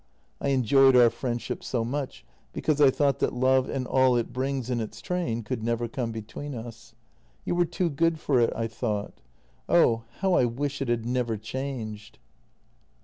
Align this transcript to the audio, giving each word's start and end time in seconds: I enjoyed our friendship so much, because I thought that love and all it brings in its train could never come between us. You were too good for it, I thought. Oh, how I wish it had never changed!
I 0.41 0.47
enjoyed 0.47 0.95
our 0.95 1.11
friendship 1.11 1.63
so 1.63 1.85
much, 1.85 2.25
because 2.53 2.81
I 2.81 2.89
thought 2.89 3.19
that 3.19 3.33
love 3.35 3.69
and 3.69 3.85
all 3.85 4.15
it 4.17 4.33
brings 4.33 4.71
in 4.71 4.79
its 4.79 4.99
train 4.99 5.43
could 5.43 5.61
never 5.61 5.87
come 5.87 6.11
between 6.11 6.55
us. 6.55 6.95
You 7.45 7.53
were 7.53 7.65
too 7.65 7.91
good 7.91 8.19
for 8.19 8.39
it, 8.39 8.51
I 8.55 8.65
thought. 8.65 9.21
Oh, 9.69 10.05
how 10.21 10.33
I 10.33 10.45
wish 10.45 10.81
it 10.81 10.87
had 10.87 11.05
never 11.05 11.37
changed! 11.37 12.17